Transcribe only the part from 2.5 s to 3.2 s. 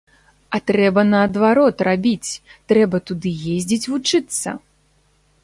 трэба